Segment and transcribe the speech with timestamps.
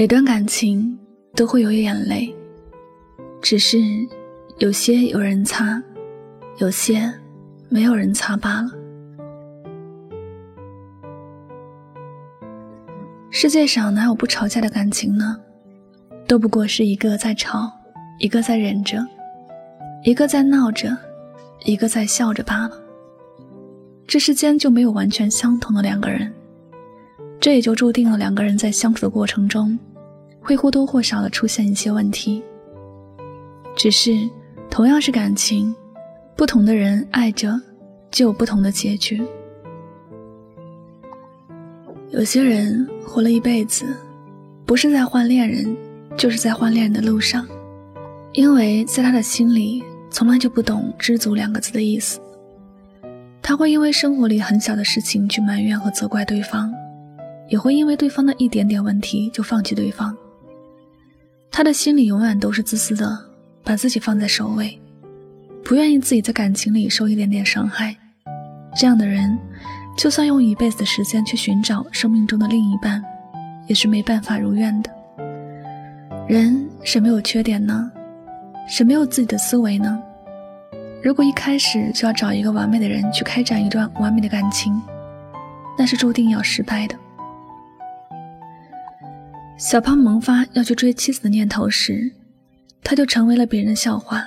[0.00, 0.98] 每段感情
[1.36, 2.34] 都会有眼泪，
[3.42, 3.78] 只是
[4.56, 5.78] 有些有人擦，
[6.56, 7.12] 有些
[7.68, 8.70] 没有人擦罢了。
[13.30, 15.38] 世界上哪有不吵架的感情呢？
[16.26, 17.70] 都不过是一个在吵，
[18.20, 19.06] 一个在忍着，
[20.02, 20.96] 一个在闹着，
[21.66, 22.82] 一个在笑着罢了。
[24.06, 26.32] 这世间就没有完全相同的两个人，
[27.38, 29.78] 这也就注定了两个人在相处的过程中。
[30.50, 32.42] 会或多或少的出现一些问题，
[33.76, 34.28] 只是
[34.68, 35.72] 同样是感情，
[36.34, 37.60] 不同的人爱着，
[38.10, 39.22] 就有不同的结局。
[42.10, 43.96] 有些人活了一辈子，
[44.66, 45.76] 不是在换恋人，
[46.16, 47.46] 就是在换恋人的路上，
[48.32, 52.18] 因为在他的心里，从来就不懂“知足”两个字的意思。
[53.40, 56.74] 他会因为生活里很小的事情去埋怨和责怪对方，
[57.48, 60.16] 也会因为对方的一点点问题就放弃对方。
[61.50, 63.18] 他的心里永远都是自私的，
[63.64, 64.80] 把自己放在首位，
[65.64, 67.94] 不愿意自己在感情里受一点点伤害。
[68.76, 69.36] 这样的人，
[69.96, 73.02] 就算用一辈子的时间去寻找生命中的另一半，
[73.66, 74.90] 也是没办法如愿的。
[76.28, 77.90] 人谁没有缺点呢？
[78.68, 80.00] 谁没有自己的思维呢？
[81.02, 84.80] 如果一开始就要找一个完美的人去开展一段完美的感情，
[85.76, 86.94] 那是注定要失败的。
[89.60, 92.10] 小胖萌发要去追妻子的念头时，
[92.82, 94.26] 他就成为了别人的笑话。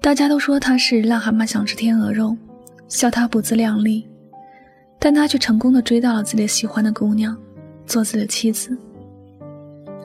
[0.00, 2.36] 大家都说他是癞蛤蟆想吃天鹅肉，
[2.86, 4.06] 笑他不自量力，
[5.00, 7.36] 但他却成功的追到了自己喜欢的姑娘，
[7.84, 8.78] 做自己的妻子。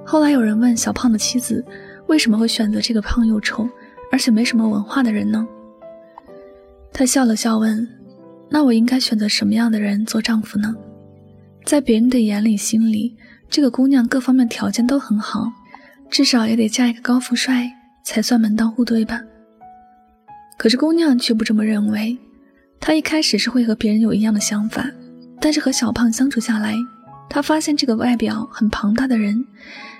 [0.03, 1.63] 后来有人问小胖的妻子，
[2.07, 3.69] 为什么会选择这个胖又丑，
[4.11, 5.47] 而且没什么文化的人呢？
[6.91, 7.87] 他笑了笑问
[8.49, 10.75] ：“那我应该选择什么样的人做丈夫呢？”
[11.63, 13.15] 在别人的眼里、心里。
[13.49, 15.51] 这个姑娘各方面条件都很好，
[16.09, 17.71] 至少也得嫁一个高富帅
[18.03, 19.21] 才算门当户对吧？
[20.57, 22.17] 可是姑娘却不这么认为，
[22.79, 24.85] 她一开始是会和别人有一样的想法，
[25.39, 26.75] 但是和小胖相处下来，
[27.29, 29.45] 她发现这个外表很庞大的人，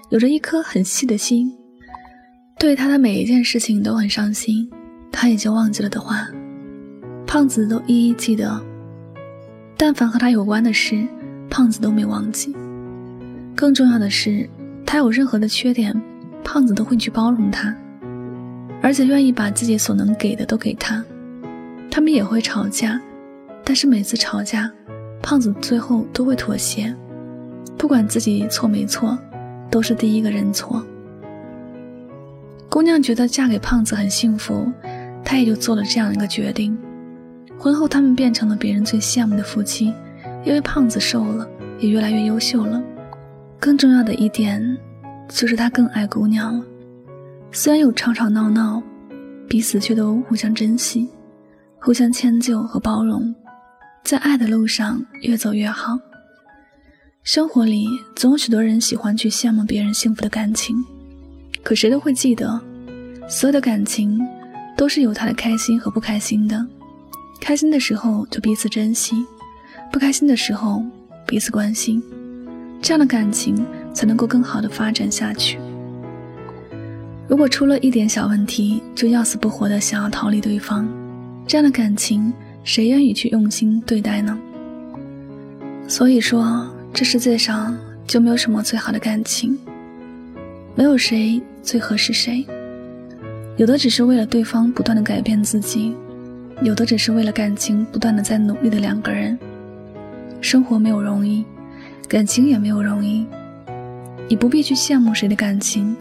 [0.10, 1.52] 有着一颗很细的心，
[2.60, 4.70] 对她的每一件事情都很上心，
[5.12, 6.28] 他也就忘记了的话，
[7.26, 8.62] 胖子都一一记得，
[9.78, 11.08] 但凡和他有关的事，
[11.50, 12.56] 胖子都没忘记。
[13.58, 14.48] 更重要的是，
[14.86, 15.92] 他有任何的缺点，
[16.44, 17.76] 胖子都会去包容他，
[18.84, 21.04] 而且愿意把自己所能给的都给他。
[21.90, 23.02] 他们也会吵架，
[23.66, 24.72] 但是每次吵架，
[25.24, 26.96] 胖子最后都会妥协，
[27.80, 29.18] 不管自己错没错，
[29.72, 30.86] 都是第一个认错。
[32.70, 34.72] 姑娘觉得嫁给胖子很幸福，
[35.26, 36.78] 她也就做了这样一个决定。
[37.58, 39.92] 婚后，他们变成了别人最羡慕的夫妻，
[40.46, 42.80] 因为胖子瘦了，也越来越优秀了。
[43.60, 44.78] 更重要的一点，
[45.28, 46.64] 就是他更爱姑娘了。
[47.52, 48.82] 虽然有吵吵闹闹，
[49.50, 51.10] 彼此却都互相珍惜，
[51.80, 53.34] 互相迁就和包容，
[54.04, 55.98] 在爱的路上越走越好。
[57.24, 57.86] 生活里
[58.16, 60.76] 总有许多人喜欢去羡慕别人幸福的感情，
[61.64, 62.62] 可谁都会记得，
[63.28, 64.20] 所有的感情
[64.78, 66.66] 都是有他的开心和不开心的。
[67.42, 69.26] 开心的时候就彼此珍惜，
[69.92, 70.82] 不开心的时候
[71.26, 72.02] 彼此关心。
[72.88, 75.60] 这样的感情才能够更好的发展下去。
[77.28, 80.88] 如果出了一点小问题就要死不活的想要逃离对方，
[81.46, 82.32] 这样的感情
[82.64, 84.40] 谁愿意去用心对待呢？
[85.86, 87.78] 所以说，这世界上
[88.08, 89.60] 就没有什么最好的感情，
[90.74, 92.46] 没有谁最合适谁。
[93.58, 95.94] 有的只是为了对方不断的改变自己，
[96.64, 99.38] 有的只是为了感情不断的在努力的两个人。
[100.40, 101.44] 生活没有容易。
[102.08, 103.28] 感情也没有容易，
[104.30, 105.94] 你不必去羡慕谁的感情。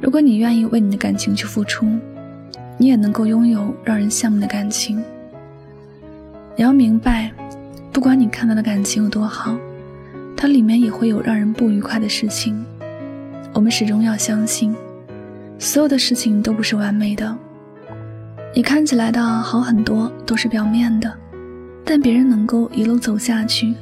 [0.00, 1.86] 如果你愿意为你的感情去付出，
[2.76, 5.00] 你也能够拥有让人羡慕的感情。
[6.56, 7.30] 你要明白，
[7.92, 9.56] 不管你看到的感情有多好，
[10.36, 12.64] 它里面也会有让人不愉快的事情。
[13.52, 14.74] 我们始终要相信，
[15.56, 17.36] 所有的事情都不是完美的。
[18.56, 21.12] 你看起来的好很多都是表面的，
[21.84, 23.72] 但别人能够一路走下去。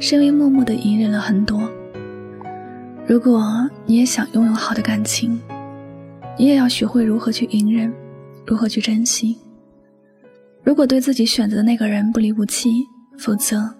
[0.00, 1.70] 是因为默默的隐忍了很多。
[3.06, 5.40] 如果你也想拥有好的感情，
[6.38, 7.92] 你也要学会如何去隐忍，
[8.46, 9.36] 如何去珍惜。
[10.62, 12.70] 如果对自己选择的那个人不离不弃，
[13.18, 13.72] 否则，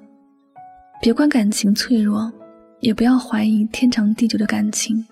[1.00, 2.30] 别管感情脆弱，
[2.80, 5.04] 也不要怀疑天长地久的感情。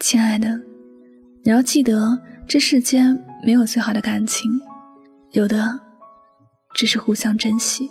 [0.00, 0.58] 亲爱的，
[1.44, 2.18] 你要记得，
[2.48, 4.50] 这世间没有最好的感情，
[5.32, 5.78] 有的
[6.74, 7.90] 只是互相珍惜。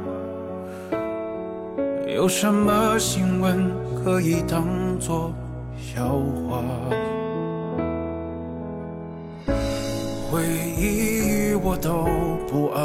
[2.21, 4.63] 有什么新闻可以当
[4.99, 5.33] 作
[5.75, 6.07] 笑
[6.47, 6.61] 话？
[10.29, 10.43] 回
[10.77, 12.05] 忆我都
[12.47, 12.79] 不爱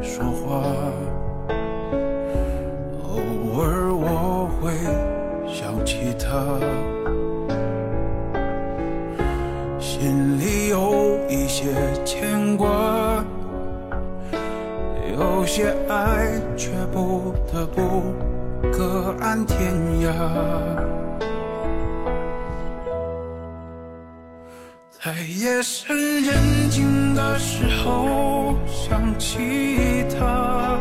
[0.00, 0.62] 说话，
[18.92, 19.72] 各安天
[20.02, 20.12] 涯，
[24.90, 30.78] 在夜深人静的时候想起他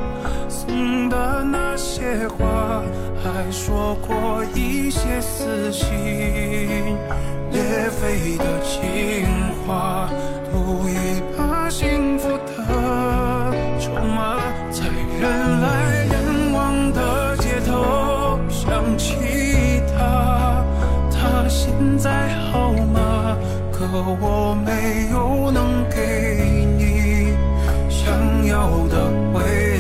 [0.50, 2.84] 送的那些花，
[3.24, 5.88] 还说过一些私心
[23.82, 23.88] 可
[24.22, 26.46] 我没有能给
[26.78, 27.34] 你
[27.90, 29.71] 想要的回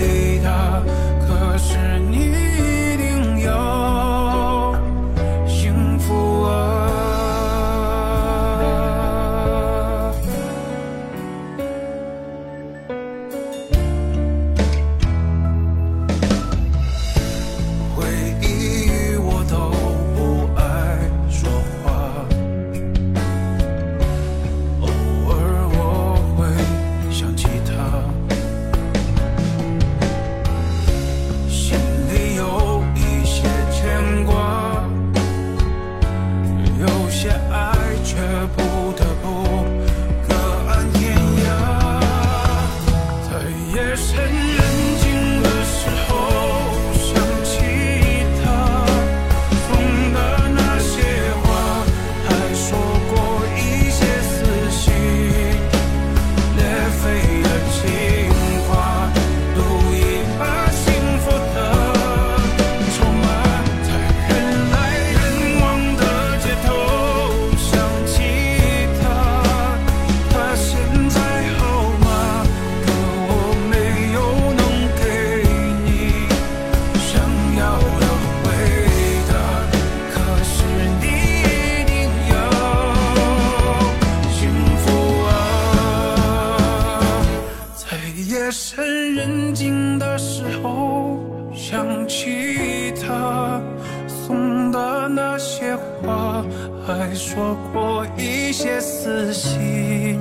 [97.33, 100.19] 说过一些撕心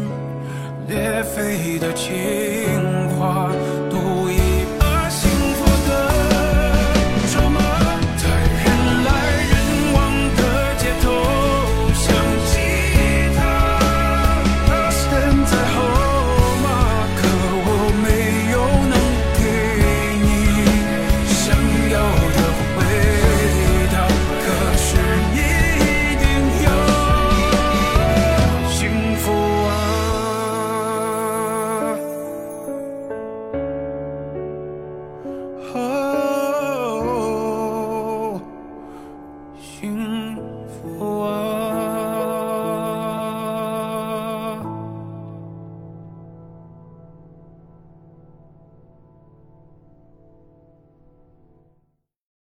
[0.86, 2.08] 裂肺的情
[3.18, 3.49] 话。